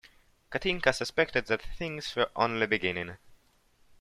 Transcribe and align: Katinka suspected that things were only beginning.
Katinka 0.49 0.93
suspected 0.93 1.45
that 1.45 1.61
things 1.61 2.15
were 2.15 2.31
only 2.35 2.65
beginning. 2.65 3.17